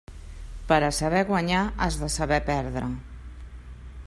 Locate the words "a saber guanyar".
0.87-1.61